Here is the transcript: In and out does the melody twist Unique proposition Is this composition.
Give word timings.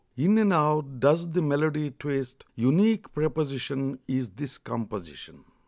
In 0.17 0.39
and 0.39 0.51
out 0.51 0.99
does 0.99 1.29
the 1.29 1.43
melody 1.43 1.91
twist 1.91 2.43
Unique 2.55 3.13
proposition 3.13 3.99
Is 4.07 4.31
this 4.31 4.57
composition. 4.57 5.45